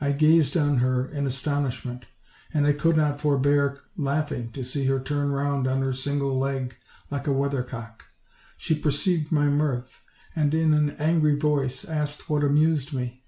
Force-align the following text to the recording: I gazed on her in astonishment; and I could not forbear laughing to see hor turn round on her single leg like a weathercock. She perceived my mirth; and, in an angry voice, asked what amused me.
I 0.00 0.12
gazed 0.12 0.56
on 0.56 0.76
her 0.78 1.04
in 1.04 1.26
astonishment; 1.26 2.06
and 2.54 2.68
I 2.68 2.72
could 2.72 2.96
not 2.96 3.18
forbear 3.20 3.80
laughing 3.96 4.52
to 4.52 4.62
see 4.62 4.86
hor 4.86 5.00
turn 5.00 5.32
round 5.32 5.66
on 5.66 5.82
her 5.82 5.92
single 5.92 6.38
leg 6.38 6.76
like 7.10 7.26
a 7.26 7.32
weathercock. 7.32 8.04
She 8.56 8.78
perceived 8.78 9.32
my 9.32 9.46
mirth; 9.48 10.04
and, 10.36 10.54
in 10.54 10.72
an 10.72 10.90
angry 11.00 11.34
voice, 11.34 11.84
asked 11.84 12.30
what 12.30 12.44
amused 12.44 12.92
me. 12.92 13.24